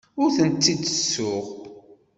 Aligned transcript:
Ur 0.21 0.29
tent-id-ttessuɣ. 0.37 1.45